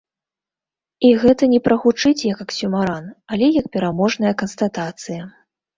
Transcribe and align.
І 1.09 1.11
гэта 1.25 1.43
не 1.53 1.59
прагучыць 1.69 2.27
як 2.33 2.43
аксюмаран, 2.49 3.05
але 3.33 3.55
як 3.61 3.73
пераможная 3.79 4.37
канстатацыя. 4.43 5.21